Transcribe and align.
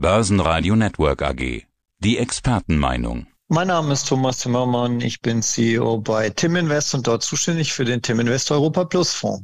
Börsenradio 0.00 0.76
Network 0.76 1.22
AG. 1.22 1.64
Die 1.98 2.18
Expertenmeinung. 2.18 3.26
Mein 3.48 3.66
Name 3.66 3.92
ist 3.92 4.06
Thomas 4.06 4.38
Zimmermann. 4.38 5.00
Ich 5.00 5.20
bin 5.22 5.42
CEO 5.42 5.98
bei 5.98 6.30
Tim 6.30 6.54
Invest 6.54 6.94
und 6.94 7.08
dort 7.08 7.24
zuständig 7.24 7.72
für 7.72 7.84
den 7.84 8.00
Tim 8.00 8.20
Invest 8.20 8.52
Europa 8.52 8.84
Plus 8.84 9.12
Fonds. 9.12 9.42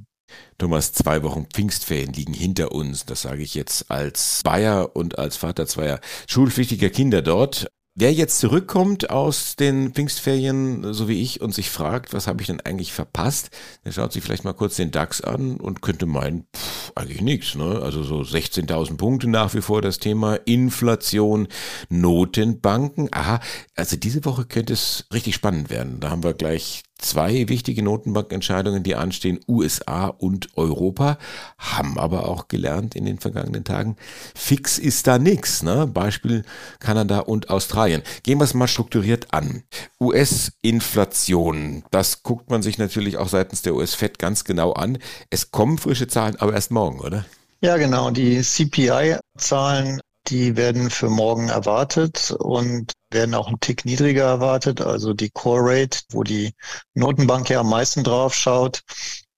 Thomas, 0.57 0.93
zwei 0.93 1.25
Wochen 1.25 1.49
Pfingstferien 1.53 2.13
liegen 2.13 2.35
hinter 2.35 2.71
uns. 2.71 3.05
Das 3.05 3.23
sage 3.23 3.43
ich 3.43 3.57
jetzt 3.57 3.91
als 3.91 4.43
Bayer 4.45 4.95
und 4.95 5.19
als 5.19 5.37
Vater 5.37 5.67
zweier 5.67 5.99
schulpflichtiger 6.29 6.91
Kinder 6.91 7.21
dort. 7.21 7.67
Wer 7.97 8.13
jetzt 8.13 8.39
zurückkommt 8.39 9.11
aus 9.11 9.57
den 9.57 9.93
Pfingstferien, 9.93 10.95
so 10.95 11.09
wie 11.09 11.21
ich, 11.21 11.41
und 11.41 11.53
sich 11.53 11.69
fragt, 11.69 12.13
was 12.13 12.29
habe 12.29 12.43
ich 12.43 12.47
denn 12.47 12.61
eigentlich 12.61 12.93
verpasst, 12.93 13.51
der 13.85 13.91
schaut 13.91 14.13
sich 14.13 14.23
vielleicht 14.23 14.45
mal 14.45 14.53
kurz 14.53 14.77
den 14.77 14.93
DAX 14.93 15.21
an 15.21 15.57
und 15.57 15.83
könnte 15.83 16.07
meinen, 16.07 16.47
pff, 16.57 16.74
eigentlich 16.95 17.21
nichts. 17.21 17.55
Ne? 17.55 17.81
Also 17.83 18.03
so 18.03 18.21
16.000 18.21 18.97
Punkte 18.97 19.29
nach 19.29 19.55
wie 19.55 19.61
vor 19.61 19.83
das 19.83 19.99
Thema 19.99 20.37
Inflation, 20.45 21.49
Notenbanken. 21.89 23.09
Aha, 23.13 23.41
also 23.75 23.97
diese 23.97 24.25
Woche 24.25 24.45
könnte 24.45 24.73
es 24.73 25.07
richtig 25.13 25.35
spannend 25.35 25.71
werden. 25.71 26.01
Da 26.01 26.11
haben 26.11 26.23
wir 26.23 26.35
gleich 26.35 26.83
zwei 26.99 27.49
wichtige 27.49 27.83
Notenbankentscheidungen, 27.83 28.83
die 28.83 28.95
anstehen, 28.95 29.41
USA 29.49 30.07
und 30.07 30.57
Europa, 30.57 31.19
haben 31.59 31.99
aber 31.99 32.29
auch 32.29 32.49
gelernt 32.49 32.95
in 32.95 33.05
den 33.05 33.19
vergangenen 33.19 33.65
Tagen, 33.65 33.97
fix 34.35 34.79
ist 34.79 35.07
da 35.07 35.19
nichts. 35.19 35.63
Ne? 35.63 35.87
Beispiel 35.87 36.45
Kanada 36.81 37.21
und 37.21 37.51
Australien. 37.51 38.03
Gehen 38.23 38.39
wir 38.39 38.45
es 38.45 38.55
mal 38.55 38.69
strukturiert 38.69 39.33
an. 39.33 39.63
US-Inflation, 40.01 41.85
das 41.91 42.23
guckt 42.23 42.51
man 42.51 42.63
sich 42.63 42.79
natürlich 42.79 43.17
auch 43.17 43.29
seitens 43.29 43.63
der 43.63 43.75
US-Fed 43.75 44.19
ganz 44.19 44.45
genau 44.45 44.73
an. 44.73 44.99
Es 45.31 45.51
kommen 45.51 45.79
frische 45.79 46.09
Zahlen, 46.09 46.37
aber 46.37 46.55
erst 46.55 46.71
morgen, 46.71 47.01
oder? 47.01 47.25
Ja, 47.61 47.77
genau. 47.77 48.11
Die 48.11 48.41
CPI-Zahlen 48.43 50.01
die 50.29 50.57
werden 50.57 50.91
für 50.91 51.11
morgen 51.11 51.49
erwartet 51.49 52.31
und 52.39 52.93
werden 53.11 53.35
auch 53.35 53.49
einen 53.49 53.61
Tick 53.61 53.85
niedriger 53.85 54.25
erwartet. 54.25 54.81
Also 54.81 55.13
die 55.15 55.31
Core 55.31 55.63
Rate, 55.65 56.01
wo 56.11 56.23
die 56.23 56.55
Notenbank 56.95 57.51
ja 57.51 57.61
am 57.61 57.71
meisten 57.71 58.05
drauf 58.05 58.35
schaut, 58.35 58.83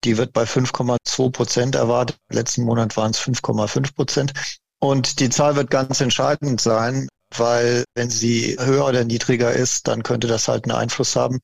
die 0.05 0.17
wird 0.17 0.33
bei 0.33 0.45
5,2 0.45 1.31
Prozent 1.31 1.75
erwartet. 1.75 2.17
Letzten 2.31 2.65
Monat 2.65 2.97
waren 2.97 3.11
es 3.11 3.21
5,5 3.21 3.95
Prozent. 3.95 4.33
Und 4.79 5.21
die 5.21 5.31
Zahl 5.31 5.57
wird 5.57 5.71
ganz 5.71 6.01
entscheidend 6.01 6.61
sein, 6.61 7.09
weil 7.35 7.85
wenn 7.95 8.11
sie 8.11 8.57
höher 8.61 8.87
oder 8.87 9.05
niedriger 9.05 9.53
ist, 9.53 9.89
dann 9.89 10.03
könnte 10.03 10.27
das 10.27 10.49
halt 10.49 10.65
einen 10.65 10.77
Einfluss 10.77 11.17
haben 11.17 11.41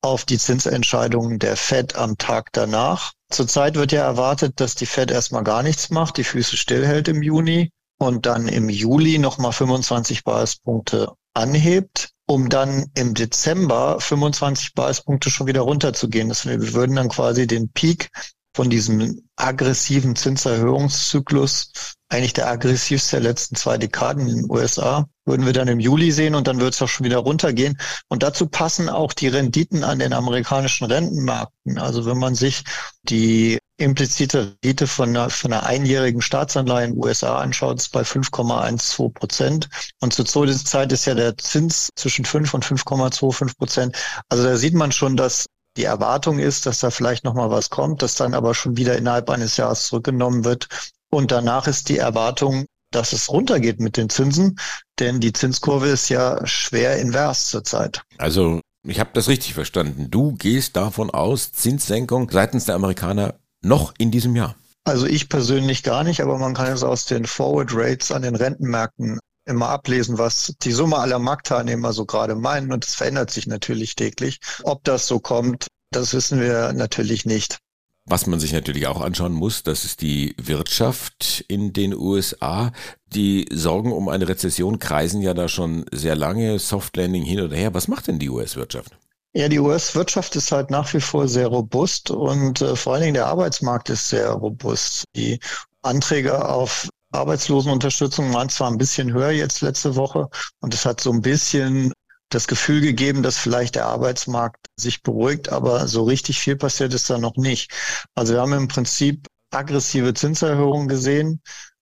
auf 0.00 0.24
die 0.24 0.38
Zinsentscheidungen 0.38 1.38
der 1.38 1.56
Fed 1.56 1.96
am 1.96 2.16
Tag 2.18 2.50
danach. 2.52 3.12
Zurzeit 3.30 3.74
wird 3.74 3.90
ja 3.90 4.04
erwartet, 4.04 4.60
dass 4.60 4.76
die 4.76 4.86
Fed 4.86 5.10
erstmal 5.10 5.42
gar 5.42 5.62
nichts 5.62 5.90
macht, 5.90 6.18
die 6.18 6.24
Füße 6.24 6.56
stillhält 6.56 7.08
im 7.08 7.22
Juni 7.22 7.70
und 8.04 8.26
dann 8.26 8.48
im 8.48 8.68
Juli 8.68 9.18
nochmal 9.18 9.52
25 9.52 10.24
Basispunkte 10.24 11.12
anhebt, 11.34 12.10
um 12.26 12.48
dann 12.48 12.86
im 12.94 13.14
Dezember 13.14 14.00
25 14.00 14.74
Basispunkte 14.74 15.30
schon 15.30 15.46
wieder 15.46 15.62
runterzugehen. 15.62 16.28
Das, 16.28 16.46
wir 16.46 16.72
würden 16.74 16.96
dann 16.96 17.08
quasi 17.08 17.46
den 17.46 17.70
Peak 17.70 18.10
von 18.54 18.70
diesem 18.70 19.20
aggressiven 19.36 20.14
Zinserhöhungszyklus, 20.14 21.72
eigentlich 22.08 22.34
der 22.34 22.48
aggressivste 22.48 23.16
der 23.16 23.30
letzten 23.30 23.56
zwei 23.56 23.78
Dekaden 23.78 24.28
in 24.28 24.36
den 24.36 24.50
USA, 24.50 25.08
würden 25.24 25.44
wir 25.44 25.52
dann 25.52 25.66
im 25.66 25.80
Juli 25.80 26.12
sehen 26.12 26.36
und 26.36 26.46
dann 26.46 26.60
wird 26.60 26.74
es 26.74 26.82
auch 26.82 26.88
schon 26.88 27.04
wieder 27.04 27.18
runtergehen. 27.18 27.76
Und 28.08 28.22
dazu 28.22 28.46
passen 28.46 28.88
auch 28.88 29.12
die 29.12 29.28
Renditen 29.28 29.82
an 29.82 29.98
den 29.98 30.12
amerikanischen 30.12 30.84
Rentenmärkten. 30.84 31.78
Also 31.78 32.06
wenn 32.06 32.18
man 32.18 32.36
sich 32.36 32.62
die 33.02 33.58
implizite 33.76 34.56
Rendite 34.62 34.86
von 34.86 35.10
einer, 35.10 35.30
von 35.30 35.52
einer 35.52 35.66
einjährigen 35.66 36.20
Staatsanleihe 36.20 36.86
in 36.86 36.92
den 36.92 37.04
USA 37.04 37.38
anschaut, 37.38 37.78
ist 37.78 37.92
bei 37.92 38.02
5,12 38.02 39.12
Prozent. 39.12 39.68
Und 40.00 40.12
zur 40.12 40.26
Zeit 40.26 40.92
ist 40.92 41.04
ja 41.04 41.14
der 41.14 41.36
Zins 41.36 41.90
zwischen 41.96 42.24
5 42.24 42.54
und 42.54 42.64
5,25 42.64 43.56
Prozent. 43.56 43.96
Also 44.28 44.44
da 44.44 44.56
sieht 44.56 44.74
man 44.74 44.92
schon, 44.92 45.16
dass 45.16 45.46
die 45.76 45.84
Erwartung 45.84 46.38
ist, 46.38 46.66
dass 46.66 46.80
da 46.80 46.90
vielleicht 46.90 47.24
nochmal 47.24 47.50
was 47.50 47.70
kommt, 47.70 48.02
das 48.02 48.14
dann 48.14 48.34
aber 48.34 48.54
schon 48.54 48.76
wieder 48.76 48.96
innerhalb 48.96 49.28
eines 49.28 49.56
Jahres 49.56 49.88
zurückgenommen 49.88 50.44
wird. 50.44 50.68
Und 51.10 51.32
danach 51.32 51.66
ist 51.66 51.88
die 51.88 51.98
Erwartung, 51.98 52.66
dass 52.92 53.12
es 53.12 53.28
runtergeht 53.28 53.80
mit 53.80 53.96
den 53.96 54.08
Zinsen, 54.08 54.56
denn 55.00 55.20
die 55.20 55.32
Zinskurve 55.32 55.88
ist 55.88 56.08
ja 56.10 56.46
schwer 56.46 56.98
invers 56.98 57.48
zurzeit. 57.48 58.02
Also 58.18 58.60
ich 58.86 59.00
habe 59.00 59.10
das 59.14 59.28
richtig 59.28 59.54
verstanden. 59.54 60.10
Du 60.10 60.32
gehst 60.32 60.76
davon 60.76 61.10
aus, 61.10 61.50
Zinssenkung 61.52 62.30
seitens 62.30 62.66
der 62.66 62.76
Amerikaner 62.76 63.34
noch 63.64 63.94
in 63.98 64.10
diesem 64.10 64.36
Jahr? 64.36 64.56
Also 64.84 65.06
ich 65.06 65.28
persönlich 65.28 65.82
gar 65.82 66.04
nicht, 66.04 66.20
aber 66.20 66.38
man 66.38 66.54
kann 66.54 66.72
es 66.72 66.82
aus 66.82 67.06
den 67.06 67.24
Forward 67.24 67.70
Rates 67.72 68.12
an 68.12 68.22
den 68.22 68.36
Rentenmärkten 68.36 69.18
immer 69.46 69.68
ablesen, 69.68 70.18
was 70.18 70.54
die 70.62 70.72
Summe 70.72 70.98
aller 70.98 71.18
Marktteilnehmer 71.18 71.92
so 71.92 72.04
gerade 72.04 72.34
meinen. 72.34 72.72
Und 72.72 72.84
es 72.84 72.94
verändert 72.94 73.30
sich 73.30 73.46
natürlich 73.46 73.94
täglich. 73.94 74.40
Ob 74.62 74.84
das 74.84 75.06
so 75.06 75.20
kommt, 75.20 75.66
das 75.90 76.12
wissen 76.14 76.40
wir 76.40 76.72
natürlich 76.72 77.24
nicht. 77.24 77.58
Was 78.06 78.26
man 78.26 78.38
sich 78.38 78.52
natürlich 78.52 78.86
auch 78.86 79.00
anschauen 79.00 79.32
muss, 79.32 79.62
das 79.62 79.86
ist 79.86 80.02
die 80.02 80.34
Wirtschaft 80.36 81.42
in 81.48 81.72
den 81.72 81.94
USA. 81.94 82.72
Die 83.06 83.48
Sorgen 83.50 83.92
um 83.92 84.10
eine 84.10 84.28
Rezession 84.28 84.78
kreisen 84.78 85.22
ja 85.22 85.32
da 85.32 85.48
schon 85.48 85.86
sehr 85.90 86.14
lange. 86.14 86.58
Soft 86.58 86.96
Landing 86.98 87.22
hin 87.22 87.40
oder 87.40 87.56
her. 87.56 87.72
Was 87.72 87.88
macht 87.88 88.08
denn 88.08 88.18
die 88.18 88.28
US-Wirtschaft? 88.28 88.98
Ja, 89.36 89.48
die 89.48 89.58
US-Wirtschaft 89.58 90.36
ist 90.36 90.52
halt 90.52 90.70
nach 90.70 90.92
wie 90.94 91.00
vor 91.00 91.26
sehr 91.26 91.48
robust 91.48 92.10
und 92.10 92.60
äh, 92.60 92.76
vor 92.76 92.94
allen 92.94 93.02
Dingen 93.02 93.14
der 93.14 93.26
Arbeitsmarkt 93.26 93.90
ist 93.90 94.08
sehr 94.08 94.30
robust. 94.30 95.04
Die 95.16 95.40
Anträge 95.82 96.48
auf 96.48 96.88
Arbeitslosenunterstützung 97.10 98.32
waren 98.32 98.48
zwar 98.48 98.70
ein 98.70 98.78
bisschen 98.78 99.12
höher 99.12 99.30
jetzt 99.30 99.60
letzte 99.60 99.96
Woche 99.96 100.28
und 100.60 100.72
es 100.72 100.86
hat 100.86 101.00
so 101.00 101.10
ein 101.12 101.20
bisschen 101.20 101.92
das 102.28 102.46
Gefühl 102.46 102.80
gegeben, 102.80 103.22
dass 103.24 103.36
vielleicht 103.36 103.74
der 103.74 103.86
Arbeitsmarkt 103.86 104.66
sich 104.76 105.02
beruhigt, 105.02 105.48
aber 105.48 105.88
so 105.88 106.04
richtig 106.04 106.38
viel 106.38 106.56
passiert 106.56 106.94
ist 106.94 107.10
da 107.10 107.18
noch 107.18 107.36
nicht. 107.36 107.72
Also 108.14 108.34
wir 108.34 108.40
haben 108.40 108.52
im 108.52 108.68
Prinzip 108.68 109.26
aggressive 109.50 110.14
Zinserhöhungen 110.14 110.88
gesehen 110.88 111.40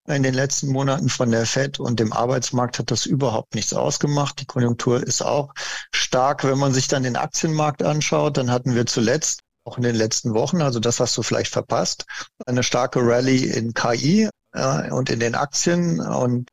in 0.08 0.22
den 0.22 0.34
letzten 0.34 0.68
Monaten 0.68 1.08
von 1.08 1.30
der 1.30 1.46
Fed 1.46 1.78
und 1.78 2.00
dem 2.00 2.12
Arbeitsmarkt 2.12 2.78
hat 2.78 2.90
das 2.90 3.06
überhaupt 3.06 3.54
nichts 3.54 3.72
ausgemacht. 3.72 4.40
Die 4.40 4.46
Konjunktur 4.46 5.02
ist 5.02 5.22
auch 5.22 5.54
stark. 5.92 6.44
Wenn 6.44 6.58
man 6.58 6.74
sich 6.74 6.88
dann 6.88 7.04
den 7.04 7.16
Aktienmarkt 7.16 7.82
anschaut, 7.82 8.36
dann 8.36 8.50
hatten 8.50 8.74
wir 8.74 8.86
zuletzt 8.86 9.40
auch 9.64 9.76
in 9.76 9.84
den 9.84 9.94
letzten 9.94 10.34
Wochen, 10.34 10.60
also 10.60 10.80
das 10.80 10.98
hast 10.98 11.16
du 11.16 11.22
vielleicht 11.22 11.52
verpasst, 11.52 12.04
eine 12.46 12.64
starke 12.64 12.98
Rallye 13.00 13.44
in 13.44 13.74
KI 13.74 14.28
äh, 14.54 14.90
und 14.90 15.08
in 15.08 15.20
den 15.20 15.36
Aktien 15.36 16.00
und 16.00 16.50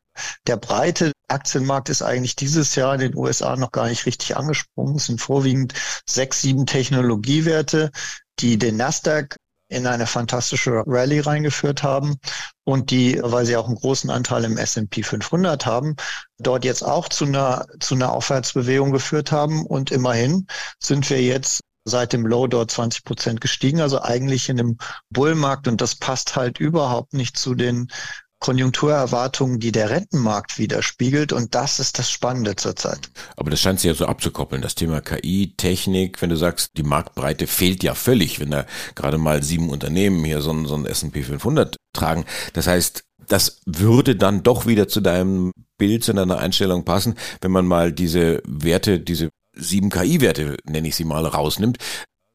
der 0.48 0.58
breite 0.58 1.12
Aktienmarkt 1.28 1.90
ist 1.90 2.02
eigentlich 2.02 2.36
dieses 2.36 2.76
Jahr 2.76 2.94
in 2.96 3.00
den 3.00 3.16
USA 3.16 3.56
noch 3.56 3.72
gar 3.72 3.88
nicht 3.88 4.06
richtig 4.06 4.36
angesprungen. 4.36 4.98
Es 4.98 5.06
sind 5.06 5.22
vorwiegend 5.22 5.74
sechs, 6.06 6.42
sieben 6.42 6.66
Technologiewerte, 6.66 7.92
die 8.40 8.58
den 8.58 8.78
Nasdaq 8.78 9.38
in 9.70 9.86
eine 9.88 10.08
fantastische 10.08 10.84
Rallye 10.86 11.22
reingeführt 11.22 11.84
haben 11.84 12.18
und 12.64 12.92
die, 12.92 13.20
weil 13.22 13.46
sie 13.46 13.56
auch 13.56 13.68
einen 13.68 13.76
großen 13.76 14.10
Anteil 14.10 14.44
im 14.44 14.58
S&P 14.58 15.04
500 15.04 15.66
haben, 15.66 15.96
dort 16.40 16.66
jetzt 16.66 16.84
auch 16.84 17.08
zu 17.08 17.26
einer, 17.26 17.68
zu 17.80 17.96
einer 17.96 18.12
Aufwärtsbewegung 18.12 18.92
geführt 18.92 19.32
haben. 19.32 19.66
Und 19.66 19.92
immerhin 19.92 20.48
sind 20.80 21.10
wir 21.10 21.22
jetzt 21.22 21.62
seit 21.86 22.14
dem 22.14 22.26
Low 22.26 22.48
dort 22.48 22.72
20 22.72 23.04
Prozent 23.04 23.42
gestiegen, 23.42 23.80
also 23.80 24.02
eigentlich 24.02 24.50
in 24.50 24.60
einem 24.60 24.78
Bullmarkt. 25.12 25.68
Und 25.68 25.82
das 25.82 25.96
passt 25.96 26.36
halt 26.36 26.60
überhaupt 26.60 27.14
nicht 27.14 27.38
zu 27.38 27.56
den 27.56 27.90
Konjunkturerwartungen, 28.40 29.60
die 29.60 29.72
der 29.72 29.90
Rentenmarkt 29.90 30.58
widerspiegelt. 30.58 31.34
Und 31.34 31.56
das 31.56 31.80
ist 31.80 32.00
das 32.00 32.10
Spannende 32.10 32.56
zurzeit. 32.56 33.10
Aber 33.36 33.52
das 33.52 33.62
scheint 33.62 33.80
sich 33.80 33.90
ja 33.90 33.94
so 33.94 34.06
abzukoppeln. 34.06 34.62
Das 34.62 34.76
Thema 34.76 35.02
KI, 35.02 35.54
Technik, 35.58 36.22
wenn 36.22 36.30
du 36.30 36.38
sagst, 36.38 36.72
die 36.78 36.84
Marktbreite 36.84 37.48
fehlt 37.48 37.84
ja 37.84 37.94
völlig, 37.96 38.40
wenn 38.40 38.52
da 38.52 38.66
gerade 38.96 39.18
mal 39.18 39.44
sieben 39.44 39.70
Unternehmen 39.70 40.24
hier 40.24 40.42
so, 40.42 40.66
so 40.66 40.76
ein 40.76 40.86
S&P 40.86 41.24
500 41.24 41.76
tragen. 41.94 42.26
Das 42.54 42.68
heißt, 42.68 43.04
das 43.28 43.62
würde 43.66 44.16
dann 44.16 44.44
doch 44.44 44.66
wieder 44.66 44.88
zu 44.88 45.02
deinem 45.02 45.52
Bild, 45.78 46.04
zu 46.04 46.14
deiner 46.14 46.40
Einstellung 46.40 46.84
passen, 46.84 47.16
wenn 47.42 47.52
man 47.52 47.66
mal 47.66 47.92
diese 47.92 48.42
Werte, 48.46 49.00
diese 49.00 49.30
sieben 49.56 49.90
KI-Werte, 49.90 50.58
nenne 50.66 50.88
ich 50.88 50.96
sie 50.96 51.06
mal, 51.06 51.26
rausnimmt, 51.26 51.78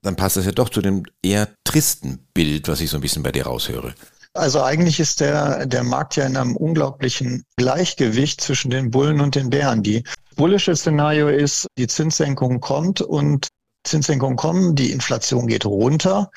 dann 0.02 0.16
passt 0.16 0.36
das 0.36 0.44
ja 0.46 0.52
doch 0.52 0.68
zu 0.68 0.82
dem 0.82 1.04
eher 1.22 1.48
tristen 1.64 2.26
Bild, 2.34 2.68
was 2.68 2.80
ich 2.80 2.90
so 2.90 2.98
ein 2.98 3.00
bisschen 3.00 3.22
bei 3.22 3.32
dir 3.32 3.46
raushöre. 3.46 3.94
Also 4.34 4.62
eigentlich 4.62 4.98
ist 4.98 5.20
der, 5.20 5.64
der 5.66 5.84
Markt 5.84 6.16
ja 6.16 6.26
in 6.26 6.36
einem 6.36 6.56
unglaublichen 6.56 7.44
Gleichgewicht 7.56 8.40
zwischen 8.40 8.70
den 8.70 8.90
Bullen 8.90 9.20
und 9.20 9.36
den 9.36 9.50
Bären. 9.50 9.84
Die 9.84 10.02
bullische 10.34 10.74
Szenario 10.74 11.28
ist, 11.28 11.68
die 11.78 11.86
Zinssenkung 11.86 12.60
kommt 12.60 13.00
und 13.00 13.48
Zinssenkungen 13.86 14.36
kommen, 14.36 14.74
die 14.74 14.90
Inflation 14.90 15.46
geht 15.46 15.64
runter 15.64 16.30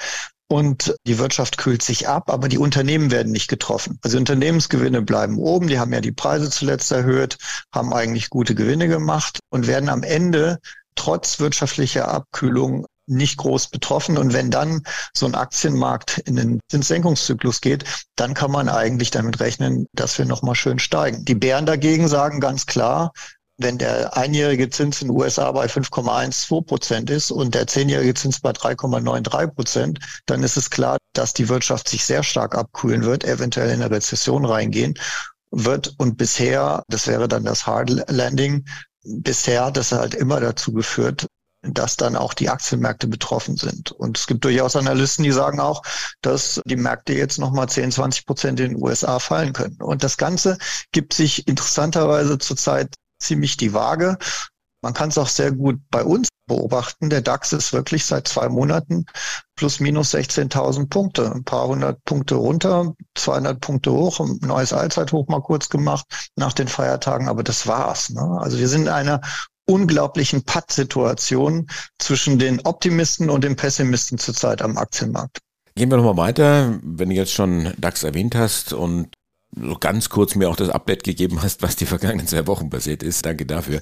und 0.47 0.95
die 1.07 1.17
Wirtschaft 1.17 1.57
kühlt 1.57 1.81
sich 1.81 2.07
ab, 2.07 2.29
aber 2.29 2.49
die 2.49 2.59
Unternehmen 2.59 3.09
werden 3.09 3.31
nicht 3.31 3.47
getroffen. 3.47 3.99
Also 4.03 4.17
Unternehmensgewinne 4.17 5.01
bleiben 5.01 5.39
oben, 5.39 5.67
die 5.67 5.79
haben 5.79 5.91
ja 5.91 6.01
die 6.01 6.11
Preise 6.11 6.49
zuletzt 6.49 6.91
erhöht, 6.91 7.38
haben 7.73 7.94
eigentlich 7.94 8.29
gute 8.29 8.53
Gewinne 8.53 8.88
gemacht 8.88 9.39
und 9.49 9.65
werden 9.65 9.89
am 9.89 10.03
Ende 10.03 10.59
trotz 10.95 11.39
wirtschaftlicher 11.39 12.07
Abkühlung 12.07 12.85
nicht 13.07 13.38
groß 13.38 13.69
betroffen. 13.69 14.18
Und 14.18 14.33
wenn 14.33 14.51
dann 14.51 14.83
so 15.13 15.25
ein 15.25 15.36
Aktienmarkt 15.36 16.19
in 16.19 16.36
den 16.36 16.59
Zinssenkungszyklus 16.69 17.62
geht, 17.62 17.86
dann 18.15 18.33
kann 18.33 18.51
man 18.51 18.69
eigentlich 18.69 19.12
damit 19.12 19.39
rechnen, 19.39 19.88
dass 19.94 20.18
wir 20.18 20.25
nochmal 20.25 20.56
schön 20.56 20.80
steigen. 20.80 21.25
Die 21.25 21.36
Bären 21.36 21.65
dagegen 21.65 22.07
sagen 22.07 22.39
ganz 22.39 22.65
klar, 22.65 23.12
wenn 23.57 23.77
der 23.77 24.15
einjährige 24.15 24.69
Zins 24.69 25.01
in 25.01 25.07
den 25.07 25.18
USA 25.18 25.51
bei 25.51 25.65
5,12 25.65 26.65
Prozent 26.65 27.09
ist 27.09 27.31
und 27.31 27.56
der 27.56 27.65
zehnjährige 27.65 28.13
Zins 28.13 28.39
bei 28.39 28.51
3,93 28.51 29.48
Prozent, 29.48 30.00
dann 30.27 30.44
ist 30.44 30.57
es 30.57 30.69
klar, 30.69 30.98
dass 31.13 31.33
die 31.33 31.50
Wirtschaft 31.50 31.89
sich 31.89 32.06
sehr 32.06 32.21
stark 32.21 32.56
abkühlen 32.56 33.04
wird, 33.04 33.24
eventuell 33.24 33.69
in 33.69 33.81
eine 33.81 33.89
Rezession 33.89 34.45
reingehen 34.45 34.94
wird. 35.50 35.95
Und 35.98 36.18
bisher, 36.18 36.83
das 36.88 37.07
wäre 37.07 37.27
dann 37.27 37.45
das 37.45 37.65
Hard 37.65 37.89
Landing, 38.09 38.65
bisher 39.04 39.65
hat 39.65 39.77
das 39.77 39.92
halt 39.92 40.13
immer 40.13 40.39
dazu 40.39 40.71
geführt, 40.71 41.25
dass 41.62 41.98
dann 41.98 42.15
auch 42.15 42.33
die 42.33 42.50
Aktienmärkte 42.50 43.07
betroffen 43.07 43.57
sind. 43.57 43.92
Und 43.92 44.18
es 44.18 44.27
gibt 44.27 44.44
durchaus 44.44 44.75
Analysten, 44.75 45.24
die 45.24 45.31
sagen 45.31 45.59
auch, 45.59 45.81
dass 46.21 46.62
die 46.65 46.75
Märkte 46.75 47.13
jetzt 47.13 47.39
nochmal 47.39 47.68
10, 47.69 47.92
20 47.92 48.25
Prozent 48.25 48.59
in 48.59 48.71
den 48.71 48.83
USA 48.83 49.19
fallen 49.19 49.54
können. 49.54 49.77
Und 49.81 50.04
das 50.04 50.18
Ganze 50.18 50.57
gibt 50.92 51.13
sich 51.13 51.48
interessanterweise 51.48 52.38
zurzeit 52.38 52.95
ziemlich 53.19 53.57
die 53.57 53.74
Waage. 53.74 54.18
Man 54.83 54.94
kann 54.94 55.09
es 55.09 55.18
auch 55.18 55.27
sehr 55.27 55.51
gut 55.51 55.80
bei 55.89 56.04
uns 56.04 56.30
beobachten. 56.45 57.09
Der 57.09 57.21
DAX 57.21 57.51
ist 57.51 57.74
wirklich 57.74 58.06
seit 58.06 58.27
zwei 58.27 58.48
Monaten 58.48 59.06
plus 59.56 59.80
minus 59.80 60.13
16.000 60.13 60.88
Punkte. 60.88 61.31
Ein 61.31 61.44
paar 61.44 61.68
hundert 61.68 62.04
Punkte 62.06 62.36
runter, 62.36 62.94
200 63.15 63.59
Punkte 63.59 63.92
hoch, 63.92 64.19
ein 64.19 64.38
neues 64.42 64.74
Allzeithoch 64.74 65.27
mal 65.27 65.42
kurz 65.42 65.69
gemacht 65.69 66.31
nach 66.36 66.54
den 66.54 66.68
Feiertagen, 66.68 67.27
aber 67.27 67.44
das 67.44 67.68
war's. 67.68 68.12
Ne? 68.12 68.38
Also 68.39 68.59
wir 68.59 68.69
sind 68.69 68.83
in 68.83 68.89
einer 68.89 69.21
unglaublichen 69.67 70.43
Patt-Situation 70.43 71.67
zwischen 71.99 72.39
den 72.39 72.59
Optimisten 72.61 73.29
und 73.29 73.43
den 73.43 73.55
Pessimisten 73.55 74.17
zurzeit 74.17 74.61
am 74.61 74.77
Aktienmarkt. 74.77 75.39
Gehen 75.75 75.91
wir 75.91 75.97
nochmal 75.97 76.17
weiter. 76.17 76.79
Wenn 76.81 77.09
du 77.09 77.15
jetzt 77.15 77.33
schon 77.33 77.73
DAX 77.77 78.03
erwähnt 78.03 78.33
hast 78.35 78.73
und 78.73 79.09
so 79.55 79.77
ganz 79.79 80.09
kurz 80.09 80.35
mir 80.35 80.49
auch 80.49 80.55
das 80.55 80.69
Update 80.69 81.03
gegeben 81.03 81.41
hast, 81.41 81.61
was 81.61 81.75
die 81.75 81.85
vergangenen 81.85 82.27
zwei 82.27 82.47
Wochen 82.47 82.69
passiert 82.69 83.03
ist. 83.03 83.25
Danke 83.25 83.45
dafür. 83.45 83.81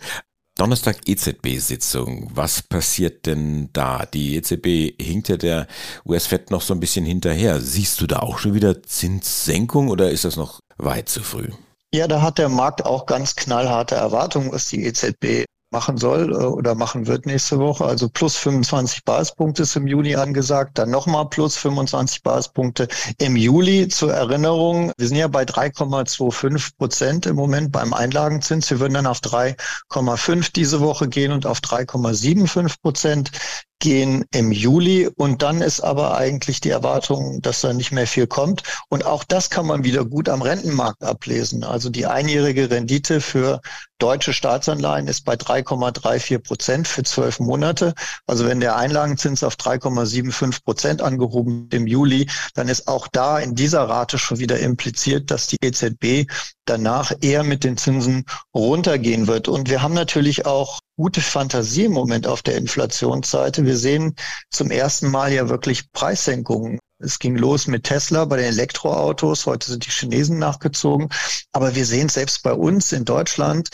Donnerstag 0.58 0.98
EZB-Sitzung. 1.06 2.32
Was 2.34 2.62
passiert 2.62 3.26
denn 3.26 3.70
da? 3.74 4.06
Die 4.06 4.38
EZB 4.38 5.02
hinkt 5.02 5.28
ja 5.28 5.38
der 5.38 5.68
US-Fed 6.06 6.50
noch 6.50 6.62
so 6.62 6.74
ein 6.74 6.80
bisschen 6.80 7.06
hinterher. 7.06 7.60
Siehst 7.60 8.00
du 8.00 8.08
da 8.08 8.20
auch 8.20 8.40
schon 8.40 8.54
wieder 8.54 8.82
Zinssenkung 8.82 9.90
oder 9.90 10.12
ist 10.12 10.24
das 10.24 10.38
noch 10.38 10.62
weit 10.78 11.10
zu 11.10 11.24
früh? 11.24 11.50
Ja, 11.94 12.08
da 12.08 12.22
hat 12.22 12.38
der 12.38 12.50
Markt 12.50 12.86
auch 12.86 13.06
ganz 13.06 13.36
knallharte 13.36 13.96
Erwartungen, 13.96 14.52
was 14.52 14.70
die 14.70 14.86
EZB 14.86 15.46
machen 15.76 15.98
soll 15.98 16.32
äh, 16.32 16.36
oder 16.38 16.74
machen 16.74 17.06
wird 17.06 17.26
nächste 17.26 17.60
Woche. 17.60 17.84
Also 17.84 18.08
plus 18.08 18.38
25 18.38 19.04
Basispunkte 19.04 19.64
ist 19.64 19.76
im 19.76 19.88
Juni 19.88 20.16
angesagt, 20.16 20.78
dann 20.78 20.90
nochmal 20.90 21.28
plus 21.28 21.58
25 21.58 22.24
Basispunkte 22.24 22.88
im 23.18 23.36
Juli. 23.36 23.90
Zur 23.90 24.14
Erinnerung, 24.14 24.94
wir 24.98 25.08
sind 25.08 25.18
ja 25.18 25.28
bei 25.28 25.44
3,25 25.44 26.78
Prozent 26.78 27.26
im 27.26 27.36
Moment 27.36 27.74
beim 27.74 27.94
Einlagenzins. 27.94 28.70
Wir 28.70 28.80
würden 28.80 28.94
dann 28.94 29.08
auf 29.08 29.20
3,5 29.20 30.54
diese 30.54 30.80
Woche 30.80 31.10
gehen 31.10 31.34
und 31.34 31.46
auf 31.46 31.60
3,75 31.60 32.82
Prozent 32.82 33.32
gehen 33.80 34.26
im 34.32 34.52
Juli 34.52 35.08
und 35.08 35.42
dann 35.42 35.62
ist 35.62 35.82
aber 35.82 36.18
eigentlich 36.18 36.62
die 36.62 36.70
Erwartung, 36.70 37.42
dass 37.42 37.62
da 37.62 37.74
nicht 37.74 37.92
mehr 37.92 38.08
viel 38.08 38.28
kommt. 38.28 38.64
Und 38.90 39.06
auch 39.06 39.24
das 39.24 39.50
kann 39.50 39.66
man 39.66 39.84
wieder 39.84 40.06
gut 40.06 40.30
am 40.30 40.42
Rentenmarkt 40.42 41.04
ablesen. 41.04 41.64
Also 41.64 41.90
die 41.90 42.06
einjährige 42.06 42.70
Rendite 42.70 43.22
für 43.22 43.62
deutsche 43.98 44.34
Staatsanleihen 44.34 45.08
ist 45.08 45.26
bei 45.26 45.36
3,34 45.36 46.40
Prozent 46.40 46.88
für 46.88 47.04
zwölf 47.04 47.40
Monate. 47.40 47.94
Also 48.28 48.46
wenn 48.46 48.60
der 48.60 48.76
Einlagenzins 48.76 49.44
auf 49.44 49.56
3,75 49.56 50.64
Prozent 50.64 51.02
angehoben 51.02 51.70
im 51.72 51.88
Juli, 51.88 52.30
dann 52.54 52.68
ist 52.68 52.88
auch 52.88 53.08
da 53.08 53.40
in 53.40 53.56
dieser 53.56 53.88
Rate 53.88 54.18
schon 54.18 54.40
wieder 54.40 54.60
impliziert, 54.60 55.32
dass 55.32 55.48
die 55.48 55.58
EZB 55.62 56.30
danach 56.66 57.12
eher 57.22 57.44
mit 57.44 57.64
den 57.64 57.78
Zinsen 57.78 58.26
runtergehen 58.54 59.28
wird. 59.28 59.48
Und 59.48 59.70
wir 59.70 59.82
haben 59.82 59.94
natürlich 59.94 60.46
auch 60.46 60.80
gute 60.98 61.22
Fantasie 61.22 61.86
im 61.86 61.92
Moment 61.92 62.28
auf 62.28 62.42
der 62.42 62.58
Inflationsseite. 62.58 63.66
Wir 63.66 63.78
sehen 63.78 64.16
zum 64.50 64.72
ersten 64.72 65.10
Mal 65.10 65.34
ja 65.34 65.50
wirklich 65.50 65.92
Preissenkungen. 65.92 66.80
Es 67.00 67.20
ging 67.20 67.36
los 67.36 67.68
mit 67.68 67.84
Tesla 67.84 68.26
bei 68.26 68.38
den 68.38 68.46
Elektroautos. 68.46 69.46
Heute 69.46 69.70
sind 69.72 69.86
die 69.86 69.92
Chinesen 69.92 70.40
nachgezogen. 70.40 71.10
Aber 71.52 71.76
wir 71.76 71.86
sehen 71.86 72.10
selbst 72.10 72.42
bei 72.44 72.54
uns 72.54 72.94
in 72.94 73.04
Deutschland 73.04 73.70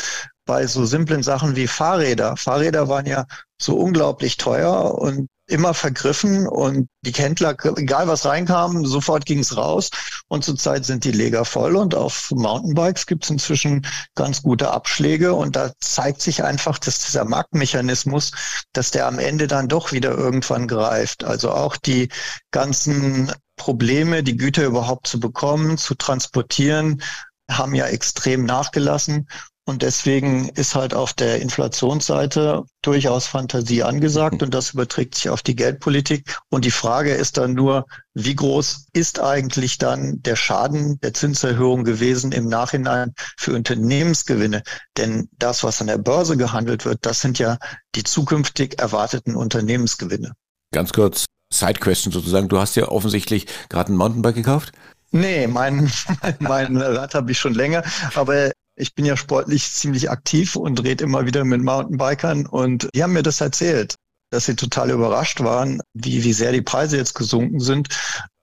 bei 0.45 0.65
so 0.65 0.85
simplen 0.85 1.21
Sachen 1.21 1.55
wie 1.55 1.67
Fahrräder. 1.67 2.35
Fahrräder 2.35 2.87
waren 2.87 3.05
ja 3.05 3.25
so 3.59 3.75
unglaublich 3.75 4.37
teuer 4.37 4.95
und 4.95 5.27
immer 5.51 5.73
vergriffen 5.73 6.47
und 6.47 6.87
die 7.01 7.11
Händler, 7.11 7.55
egal 7.75 8.07
was 8.07 8.25
reinkam, 8.25 8.85
sofort 8.85 9.25
ging 9.25 9.39
es 9.39 9.57
raus. 9.57 9.89
Und 10.27 10.43
zurzeit 10.43 10.85
sind 10.85 11.03
die 11.03 11.11
Leger 11.11 11.45
voll 11.45 11.75
und 11.75 11.93
auf 11.93 12.31
Mountainbikes 12.31 13.05
gibt 13.05 13.25
es 13.25 13.29
inzwischen 13.29 13.85
ganz 14.15 14.41
gute 14.41 14.71
Abschläge. 14.71 15.33
Und 15.33 15.55
da 15.55 15.71
zeigt 15.79 16.21
sich 16.21 16.43
einfach, 16.43 16.77
dass 16.77 16.99
dieser 16.99 17.25
Marktmechanismus, 17.25 18.31
dass 18.73 18.91
der 18.91 19.07
am 19.07 19.19
Ende 19.19 19.47
dann 19.47 19.67
doch 19.67 19.91
wieder 19.91 20.11
irgendwann 20.11 20.67
greift. 20.67 21.23
Also 21.23 21.51
auch 21.51 21.75
die 21.75 22.09
ganzen 22.51 23.31
Probleme, 23.57 24.23
die 24.23 24.37
Güter 24.37 24.65
überhaupt 24.65 25.07
zu 25.07 25.19
bekommen, 25.19 25.77
zu 25.77 25.95
transportieren, 25.95 27.01
haben 27.49 27.75
ja 27.75 27.87
extrem 27.87 28.45
nachgelassen. 28.45 29.27
Und 29.65 29.83
deswegen 29.83 30.49
ist 30.49 30.73
halt 30.73 30.95
auf 30.95 31.13
der 31.13 31.39
Inflationsseite 31.39 32.63
durchaus 32.81 33.27
Fantasie 33.27 33.83
angesagt 33.83 34.41
und 34.41 34.53
das 34.55 34.71
überträgt 34.71 35.15
sich 35.15 35.29
auf 35.29 35.43
die 35.43 35.55
Geldpolitik. 35.55 36.35
Und 36.49 36.65
die 36.65 36.71
Frage 36.71 37.13
ist 37.13 37.37
dann 37.37 37.53
nur, 37.53 37.85
wie 38.15 38.35
groß 38.35 38.87
ist 38.93 39.19
eigentlich 39.21 39.77
dann 39.77 40.21
der 40.23 40.35
Schaden 40.35 40.99
der 41.01 41.13
Zinserhöhung 41.13 41.83
gewesen 41.83 42.31
im 42.31 42.47
Nachhinein 42.47 43.13
für 43.37 43.53
Unternehmensgewinne? 43.53 44.63
Denn 44.97 45.29
das, 45.37 45.63
was 45.63 45.79
an 45.79 45.87
der 45.87 45.99
Börse 45.99 46.37
gehandelt 46.37 46.85
wird, 46.85 47.05
das 47.05 47.21
sind 47.21 47.37
ja 47.37 47.59
die 47.93 48.03
zukünftig 48.03 48.79
erwarteten 48.79 49.35
Unternehmensgewinne. 49.35 50.31
Ganz 50.73 50.91
kurz, 50.91 51.25
Side 51.53 51.79
Question 51.79 52.11
sozusagen. 52.11 52.49
Du 52.49 52.59
hast 52.59 52.75
ja 52.75 52.87
offensichtlich 52.87 53.45
gerade 53.69 53.93
ein 53.93 53.97
Mountainbike 53.97 54.35
gekauft. 54.35 54.71
Nee, 55.11 55.45
mein, 55.47 55.91
mein 56.39 56.77
Rad 56.77 57.13
habe 57.13 57.31
ich 57.31 57.37
schon 57.37 57.53
länger, 57.53 57.83
aber 58.15 58.51
ich 58.75 58.95
bin 58.95 59.05
ja 59.05 59.17
sportlich 59.17 59.71
ziemlich 59.71 60.09
aktiv 60.09 60.55
und 60.55 60.83
rede 60.83 61.03
immer 61.03 61.25
wieder 61.25 61.43
mit 61.43 61.61
Mountainbikern 61.61 62.45
und 62.45 62.89
die 62.95 63.03
haben 63.03 63.13
mir 63.13 63.23
das 63.23 63.41
erzählt, 63.41 63.95
dass 64.31 64.45
sie 64.45 64.55
total 64.55 64.91
überrascht 64.91 65.41
waren, 65.41 65.81
wie, 65.93 66.23
wie 66.23 66.33
sehr 66.33 66.51
die 66.51 66.61
Preise 66.61 66.97
jetzt 66.97 67.13
gesunken 67.13 67.59
sind. 67.59 67.89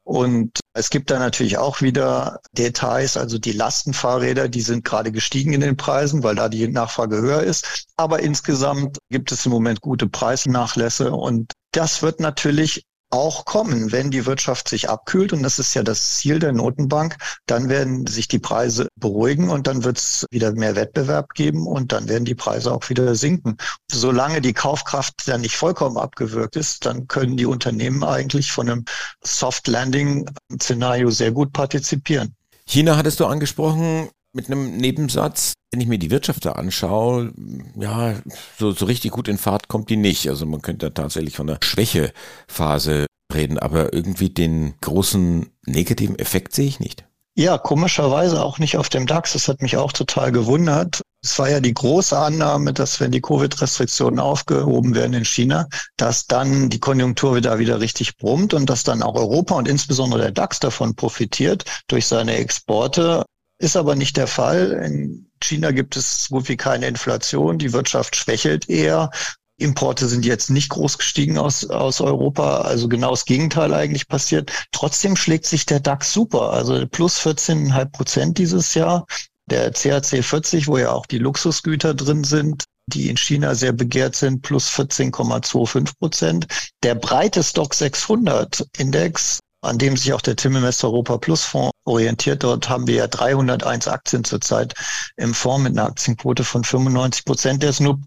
Und 0.04 0.60
es 0.74 0.88
gibt 0.88 1.10
da 1.10 1.18
natürlich 1.18 1.58
auch 1.58 1.82
wieder 1.82 2.40
Details, 2.52 3.18
also 3.18 3.36
die 3.36 3.52
Lastenfahrräder, 3.52 4.48
die 4.48 4.62
sind 4.62 4.84
gerade 4.84 5.12
gestiegen 5.12 5.52
in 5.52 5.60
den 5.60 5.76
Preisen, 5.76 6.22
weil 6.22 6.34
da 6.34 6.48
die 6.48 6.66
Nachfrage 6.66 7.20
höher 7.20 7.42
ist. 7.42 7.84
Aber 7.96 8.20
insgesamt 8.20 8.96
gibt 9.10 9.32
es 9.32 9.44
im 9.44 9.52
Moment 9.52 9.82
gute 9.82 10.08
Preisnachlässe 10.08 11.12
und 11.12 11.52
das 11.72 12.00
wird 12.00 12.20
natürlich 12.20 12.84
auch 13.10 13.44
kommen, 13.44 13.92
wenn 13.92 14.10
die 14.10 14.26
Wirtschaft 14.26 14.68
sich 14.68 14.88
abkühlt. 14.88 15.32
Und 15.32 15.42
das 15.42 15.58
ist 15.58 15.74
ja 15.74 15.82
das 15.82 16.16
Ziel 16.16 16.38
der 16.38 16.52
Notenbank. 16.52 17.16
Dann 17.46 17.68
werden 17.68 18.06
sich 18.06 18.28
die 18.28 18.38
Preise 18.38 18.88
beruhigen 18.96 19.48
und 19.48 19.66
dann 19.66 19.84
wird 19.84 19.98
es 19.98 20.26
wieder 20.30 20.52
mehr 20.52 20.76
Wettbewerb 20.76 21.34
geben 21.34 21.66
und 21.66 21.92
dann 21.92 22.08
werden 22.08 22.24
die 22.24 22.34
Preise 22.34 22.72
auch 22.72 22.88
wieder 22.88 23.14
sinken. 23.14 23.56
Solange 23.90 24.40
die 24.40 24.52
Kaufkraft 24.52 25.26
dann 25.26 25.40
nicht 25.40 25.56
vollkommen 25.56 25.96
abgewürgt 25.96 26.56
ist, 26.56 26.84
dann 26.86 27.08
können 27.08 27.36
die 27.36 27.46
Unternehmen 27.46 28.04
eigentlich 28.04 28.52
von 28.52 28.68
einem 28.68 28.84
Soft 29.24 29.68
Landing 29.68 30.28
Szenario 30.60 31.10
sehr 31.10 31.32
gut 31.32 31.52
partizipieren. 31.52 32.34
China 32.66 32.96
hattest 32.96 33.20
du 33.20 33.26
angesprochen 33.26 34.10
mit 34.32 34.46
einem 34.46 34.76
Nebensatz. 34.76 35.54
Wenn 35.70 35.80
ich 35.80 35.86
mir 35.86 35.98
die 35.98 36.10
Wirtschaft 36.10 36.44
da 36.44 36.52
anschaue, 36.52 37.32
ja, 37.78 38.14
so, 38.58 38.72
so 38.72 38.86
richtig 38.86 39.10
gut 39.10 39.28
in 39.28 39.38
Fahrt 39.38 39.68
kommt 39.68 39.90
die 39.90 39.96
nicht. 39.96 40.28
Also 40.28 40.46
man 40.46 40.62
könnte 40.62 40.90
da 40.90 41.02
tatsächlich 41.02 41.36
von 41.36 41.48
einer 41.48 41.58
Schwächephase 41.62 43.06
reden, 43.32 43.58
aber 43.58 43.92
irgendwie 43.92 44.30
den 44.30 44.74
großen 44.80 45.50
negativen 45.66 46.18
Effekt 46.18 46.54
sehe 46.54 46.66
ich 46.66 46.80
nicht. 46.80 47.04
Ja, 47.38 47.56
komischerweise 47.56 48.42
auch 48.42 48.58
nicht 48.58 48.76
auf 48.78 48.88
dem 48.88 49.06
DAX. 49.06 49.34
Das 49.34 49.46
hat 49.46 49.62
mich 49.62 49.76
auch 49.76 49.92
total 49.92 50.32
gewundert. 50.32 51.02
Es 51.22 51.38
war 51.38 51.48
ja 51.48 51.60
die 51.60 51.72
große 51.72 52.18
Annahme, 52.18 52.72
dass 52.72 52.98
wenn 52.98 53.12
die 53.12 53.20
Covid-Restriktionen 53.20 54.18
aufgehoben 54.18 54.94
werden 54.96 55.14
in 55.14 55.24
China, 55.24 55.68
dass 55.96 56.26
dann 56.26 56.68
die 56.68 56.80
Konjunktur 56.80 57.36
wieder 57.36 57.60
wieder 57.60 57.78
richtig 57.80 58.16
brummt 58.16 58.54
und 58.54 58.68
dass 58.68 58.82
dann 58.82 59.04
auch 59.04 59.14
Europa 59.14 59.54
und 59.54 59.68
insbesondere 59.68 60.22
der 60.22 60.30
DAX 60.32 60.58
davon 60.58 60.96
profitiert 60.96 61.64
durch 61.86 62.06
seine 62.08 62.34
Exporte. 62.34 63.24
Ist 63.58 63.76
aber 63.76 63.96
nicht 63.96 64.16
der 64.16 64.28
Fall. 64.28 64.70
In 64.84 65.30
China 65.40 65.72
gibt 65.72 65.96
es 65.96 66.24
so 66.24 66.36
gut 66.36 66.48
wie 66.48 66.56
keine 66.56 66.86
Inflation. 66.86 67.58
Die 67.58 67.72
Wirtschaft 67.72 68.16
schwächelt 68.16 68.68
eher. 68.68 69.10
Importe 69.58 70.06
sind 70.06 70.24
jetzt 70.24 70.50
nicht 70.50 70.68
groß 70.70 70.98
gestiegen 70.98 71.36
aus, 71.36 71.68
aus 71.68 72.00
Europa, 72.00 72.60
also 72.60 72.88
genau 72.88 73.10
das 73.10 73.24
Gegenteil 73.24 73.74
eigentlich 73.74 74.06
passiert. 74.06 74.52
Trotzdem 74.70 75.16
schlägt 75.16 75.46
sich 75.46 75.66
der 75.66 75.80
DAX 75.80 76.12
super, 76.12 76.52
also 76.52 76.86
plus 76.86 77.18
14,5 77.20 77.84
Prozent 77.86 78.38
dieses 78.38 78.74
Jahr. 78.74 79.04
Der 79.50 79.72
CAC 79.72 80.22
40, 80.22 80.68
wo 80.68 80.78
ja 80.78 80.92
auch 80.92 81.06
die 81.06 81.18
Luxusgüter 81.18 81.94
drin 81.94 82.22
sind, 82.22 82.64
die 82.86 83.08
in 83.08 83.16
China 83.16 83.54
sehr 83.54 83.72
begehrt 83.72 84.14
sind, 84.14 84.42
plus 84.42 84.70
14,25 84.70 85.98
Prozent. 85.98 86.46
Der 86.84 86.94
breite 86.94 87.42
Stock 87.42 87.74
600 87.74 88.64
Index 88.78 89.40
an 89.60 89.78
dem 89.78 89.96
sich 89.96 90.12
auch 90.12 90.20
der 90.20 90.36
Tim 90.36 90.56
Invest 90.56 90.84
Europa 90.84 91.18
Plus 91.18 91.44
Fonds 91.44 91.72
orientiert. 91.84 92.44
Dort 92.44 92.68
haben 92.68 92.86
wir 92.86 92.94
ja 92.94 93.06
301 93.08 93.88
Aktien 93.88 94.22
zurzeit 94.22 94.74
im 95.16 95.34
Fonds 95.34 95.64
mit 95.64 95.76
einer 95.76 95.88
Aktienquote 95.88 96.44
von 96.44 96.62
95 96.62 97.24
Prozent. 97.24 97.62
Der 97.62 97.70
ist 97.70 97.80
nur 97.80 97.98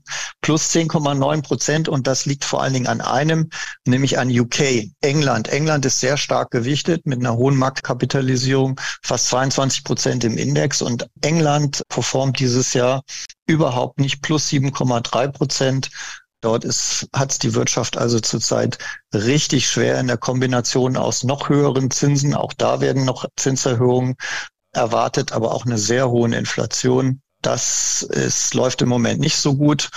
plus 0.41 0.69
10,9 0.69 1.41
Prozent 1.41 1.89
und 1.89 2.07
das 2.07 2.25
liegt 2.25 2.45
vor 2.45 2.61
allen 2.61 2.73
Dingen 2.73 2.87
an 2.87 3.01
einem, 3.01 3.49
nämlich 3.85 4.17
an 4.17 4.29
UK, 4.29 4.89
England. 5.01 5.49
England 5.49 5.85
ist 5.85 5.99
sehr 5.99 6.17
stark 6.17 6.51
gewichtet 6.51 7.05
mit 7.05 7.19
einer 7.19 7.35
hohen 7.35 7.57
Marktkapitalisierung, 7.57 8.79
fast 9.01 9.27
22 9.27 9.83
Prozent 9.83 10.23
im 10.23 10.37
Index 10.37 10.81
und 10.81 11.07
England 11.21 11.81
performt 11.89 12.39
dieses 12.39 12.73
Jahr 12.73 13.01
überhaupt 13.45 13.99
nicht 13.99 14.21
plus 14.21 14.47
7,3 14.49 15.27
Prozent. 15.31 15.89
Dort 16.41 16.65
hat 17.13 17.31
es 17.31 17.39
die 17.39 17.53
Wirtschaft 17.53 17.97
also 17.97 18.19
zurzeit 18.19 18.77
richtig 19.13 19.67
schwer 19.69 19.99
in 19.99 20.07
der 20.07 20.17
Kombination 20.17 20.97
aus 20.97 21.23
noch 21.23 21.49
höheren 21.49 21.91
Zinsen. 21.91 22.33
Auch 22.33 22.53
da 22.53 22.81
werden 22.81 23.05
noch 23.05 23.25
Zinserhöhungen 23.37 24.15
erwartet, 24.73 25.31
aber 25.31 25.53
auch 25.53 25.65
eine 25.65 25.77
sehr 25.77 26.09
hohe 26.09 26.35
Inflation. 26.35 27.21
Das 27.41 28.03
ist, 28.03 28.53
läuft 28.53 28.81
im 28.81 28.89
Moment 28.89 29.19
nicht 29.19 29.37
so 29.37 29.55
gut. 29.55 29.89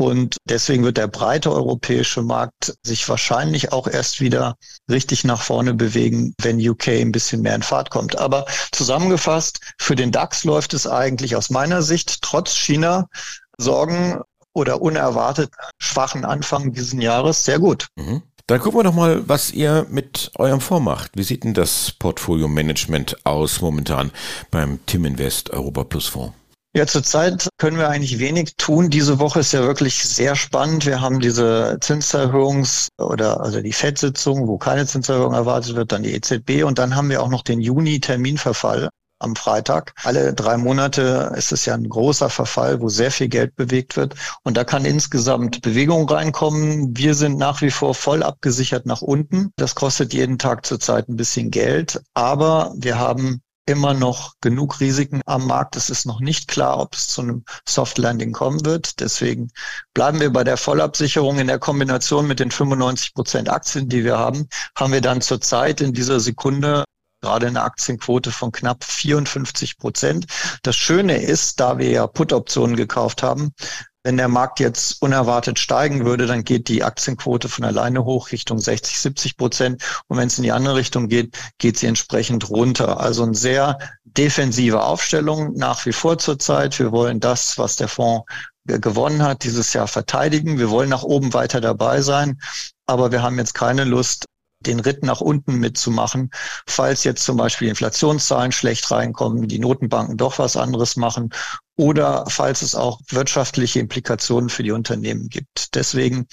Und 0.00 0.36
deswegen 0.48 0.84
wird 0.84 0.96
der 0.96 1.08
breite 1.08 1.50
europäische 1.50 2.22
Markt 2.22 2.74
sich 2.84 3.08
wahrscheinlich 3.08 3.72
auch 3.72 3.88
erst 3.88 4.20
wieder 4.20 4.54
richtig 4.88 5.24
nach 5.24 5.42
vorne 5.42 5.74
bewegen, 5.74 6.34
wenn 6.40 6.60
UK 6.60 6.88
ein 6.88 7.10
bisschen 7.10 7.42
mehr 7.42 7.56
in 7.56 7.62
Fahrt 7.62 7.90
kommt. 7.90 8.16
Aber 8.16 8.46
zusammengefasst, 8.70 9.60
für 9.76 9.96
den 9.96 10.12
DAX 10.12 10.44
läuft 10.44 10.72
es 10.72 10.86
eigentlich 10.86 11.34
aus 11.34 11.50
meiner 11.50 11.82
Sicht 11.82 12.22
trotz 12.22 12.54
China 12.54 13.08
Sorgen 13.60 14.20
oder 14.54 14.82
unerwartet 14.82 15.50
schwachen 15.78 16.24
Anfang 16.24 16.72
dieses 16.72 16.92
Jahres 16.92 17.44
sehr 17.44 17.58
gut. 17.58 17.86
Mhm. 17.96 18.22
Dann 18.46 18.60
gucken 18.60 18.78
wir 18.80 18.84
doch 18.84 18.94
mal, 18.94 19.28
was 19.28 19.50
ihr 19.50 19.86
mit 19.90 20.30
eurem 20.36 20.62
Fonds 20.62 20.84
macht. 20.84 21.10
Wie 21.14 21.22
sieht 21.22 21.44
denn 21.44 21.52
das 21.52 21.92
Portfolio-Management 21.98 23.26
aus 23.26 23.60
momentan 23.60 24.10
beim 24.50 24.80
Tim 24.86 25.04
Invest 25.04 25.50
Europa 25.50 25.84
Plus 25.84 26.06
Fonds? 26.06 26.32
Ja, 26.74 26.86
zurzeit 26.86 27.48
können 27.58 27.76
wir 27.76 27.88
eigentlich 27.88 28.18
wenig 28.18 28.54
tun. 28.56 28.88
Diese 28.88 29.18
Woche 29.18 29.40
ist 29.40 29.52
ja 29.52 29.62
wirklich 29.62 30.02
sehr 30.02 30.36
spannend. 30.36 30.86
Wir 30.86 31.00
haben 31.00 31.18
diese 31.18 31.78
Zinserhöhungs- 31.80 32.88
oder 32.98 33.40
also 33.40 33.60
die 33.60 33.72
FED-Sitzung, 33.72 34.46
wo 34.46 34.58
keine 34.58 34.86
Zinserhöhung 34.86 35.34
erwartet 35.34 35.76
wird, 35.76 35.92
dann 35.92 36.02
die 36.02 36.14
EZB 36.14 36.64
und 36.64 36.78
dann 36.78 36.94
haben 36.94 37.10
wir 37.10 37.22
auch 37.22 37.30
noch 37.30 37.42
den 37.42 37.60
Juni-Terminverfall 37.60 38.90
am 39.18 39.36
Freitag. 39.36 39.94
Alle 40.04 40.34
drei 40.34 40.56
Monate 40.56 41.32
ist 41.36 41.52
es 41.52 41.64
ja 41.64 41.74
ein 41.74 41.88
großer 41.88 42.30
Verfall, 42.30 42.80
wo 42.80 42.88
sehr 42.88 43.10
viel 43.10 43.28
Geld 43.28 43.56
bewegt 43.56 43.96
wird. 43.96 44.14
Und 44.42 44.56
da 44.56 44.64
kann 44.64 44.84
insgesamt 44.84 45.62
Bewegung 45.62 46.08
reinkommen. 46.08 46.96
Wir 46.96 47.14
sind 47.14 47.38
nach 47.38 47.60
wie 47.62 47.70
vor 47.70 47.94
voll 47.94 48.22
abgesichert 48.22 48.86
nach 48.86 49.02
unten. 49.02 49.52
Das 49.56 49.74
kostet 49.74 50.12
jeden 50.14 50.38
Tag 50.38 50.66
zurzeit 50.66 51.08
ein 51.08 51.16
bisschen 51.16 51.50
Geld. 51.50 52.00
Aber 52.14 52.72
wir 52.76 52.98
haben 52.98 53.42
immer 53.68 53.92
noch 53.92 54.34
genug 54.40 54.80
Risiken 54.80 55.20
am 55.26 55.46
Markt. 55.46 55.76
Es 55.76 55.90
ist 55.90 56.06
noch 56.06 56.20
nicht 56.20 56.48
klar, 56.48 56.80
ob 56.80 56.94
es 56.94 57.08
zu 57.08 57.20
einem 57.20 57.44
Soft 57.68 57.98
Landing 57.98 58.32
kommen 58.32 58.64
wird. 58.64 58.98
Deswegen 59.00 59.50
bleiben 59.92 60.20
wir 60.20 60.32
bei 60.32 60.42
der 60.42 60.56
Vollabsicherung 60.56 61.38
in 61.38 61.48
der 61.48 61.58
Kombination 61.58 62.26
mit 62.26 62.40
den 62.40 62.50
95 62.50 63.12
Prozent 63.12 63.50
Aktien, 63.50 63.88
die 63.88 64.04
wir 64.04 64.18
haben, 64.18 64.48
haben 64.74 64.92
wir 64.92 65.02
dann 65.02 65.20
zurzeit 65.20 65.82
in 65.82 65.92
dieser 65.92 66.18
Sekunde 66.18 66.84
gerade 67.20 67.46
eine 67.46 67.62
Aktienquote 67.62 68.30
von 68.30 68.52
knapp 68.52 68.84
54 68.84 69.78
Prozent. 69.78 70.26
Das 70.62 70.76
Schöne 70.76 71.22
ist, 71.22 71.60
da 71.60 71.78
wir 71.78 71.90
ja 71.90 72.06
Put-Optionen 72.06 72.76
gekauft 72.76 73.22
haben, 73.22 73.52
wenn 74.04 74.16
der 74.16 74.28
Markt 74.28 74.60
jetzt 74.60 75.02
unerwartet 75.02 75.58
steigen 75.58 76.06
würde, 76.06 76.26
dann 76.26 76.44
geht 76.44 76.68
die 76.68 76.84
Aktienquote 76.84 77.48
von 77.48 77.64
alleine 77.64 78.04
hoch 78.04 78.30
Richtung 78.32 78.58
60, 78.58 78.98
70 78.98 79.36
Prozent. 79.36 79.82
Und 80.06 80.16
wenn 80.16 80.28
es 80.28 80.38
in 80.38 80.44
die 80.44 80.52
andere 80.52 80.76
Richtung 80.76 81.08
geht, 81.08 81.36
geht 81.58 81.78
sie 81.78 81.88
entsprechend 81.88 82.48
runter. 82.48 83.00
Also 83.00 83.24
eine 83.24 83.34
sehr 83.34 83.78
defensive 84.04 84.82
Aufstellung 84.82 85.52
nach 85.54 85.84
wie 85.84 85.92
vor 85.92 86.16
zurzeit. 86.16 86.78
Wir 86.78 86.92
wollen 86.92 87.20
das, 87.20 87.58
was 87.58 87.76
der 87.76 87.88
Fonds 87.88 88.24
gewonnen 88.64 89.22
hat, 89.22 89.44
dieses 89.44 89.72
Jahr 89.72 89.88
verteidigen. 89.88 90.58
Wir 90.58 90.70
wollen 90.70 90.88
nach 90.88 91.02
oben 91.02 91.34
weiter 91.34 91.60
dabei 91.60 92.00
sein. 92.00 92.40
Aber 92.86 93.12
wir 93.12 93.22
haben 93.22 93.38
jetzt 93.38 93.54
keine 93.54 93.84
Lust, 93.84 94.24
den 94.60 94.80
Ritt 94.80 95.04
nach 95.04 95.20
unten 95.20 95.54
mitzumachen, 95.54 96.30
falls 96.66 97.04
jetzt 97.04 97.24
zum 97.24 97.36
Beispiel 97.36 97.68
Inflationszahlen 97.68 98.52
schlecht 98.52 98.90
reinkommen, 98.90 99.48
die 99.48 99.58
Notenbanken 99.58 100.16
doch 100.16 100.38
was 100.38 100.56
anderes 100.56 100.96
machen 100.96 101.30
oder 101.76 102.24
falls 102.28 102.62
es 102.62 102.74
auch 102.74 103.00
wirtschaftliche 103.08 103.78
Implikationen 103.78 104.48
für 104.48 104.62
die 104.62 104.72
Unternehmen 104.72 105.28
gibt. 105.28 105.74
Deswegen 105.74 106.26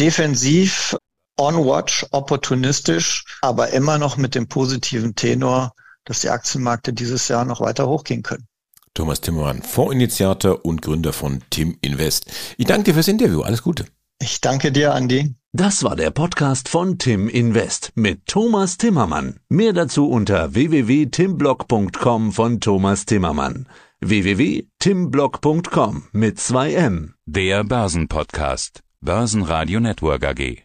defensiv, 0.00 0.96
on-watch, 1.36 2.06
opportunistisch, 2.10 3.24
aber 3.42 3.70
immer 3.70 3.98
noch 3.98 4.16
mit 4.16 4.34
dem 4.34 4.48
positiven 4.48 5.14
Tenor, 5.14 5.72
dass 6.04 6.20
die 6.20 6.30
Aktienmärkte 6.30 6.92
dieses 6.92 7.28
Jahr 7.28 7.44
noch 7.44 7.60
weiter 7.60 7.86
hochgehen 7.86 8.22
können. 8.22 8.48
Thomas 8.94 9.20
Timmermann, 9.20 9.62
Fondsinitiator 9.62 10.64
und 10.64 10.82
Gründer 10.82 11.12
von 11.12 11.42
Tim 11.50 11.76
Invest. 11.82 12.26
Ich 12.56 12.66
danke 12.66 12.84
dir 12.84 12.94
fürs 12.94 13.08
Interview. 13.08 13.42
Alles 13.42 13.62
Gute. 13.62 13.86
Ich 14.20 14.40
danke 14.40 14.72
dir, 14.72 14.94
Andi. 14.94 15.36
Das 15.54 15.82
war 15.82 15.96
der 15.96 16.10
Podcast 16.10 16.68
von 16.68 16.98
Tim 16.98 17.26
Invest 17.26 17.92
mit 17.94 18.26
Thomas 18.26 18.76
Timmermann. 18.76 19.40
Mehr 19.48 19.72
dazu 19.72 20.06
unter 20.06 20.54
www.timblock.com 20.54 22.32
von 22.32 22.60
Thomas 22.60 23.06
Timmermann. 23.06 23.66
www.timblock.com 24.00 26.02
mit 26.12 26.38
zwei 26.38 26.74
M. 26.74 27.14
Der 27.24 27.64
Börsenpodcast. 27.64 28.82
Börsenradio 29.00 29.80
Network 29.80 30.26
AG. 30.26 30.64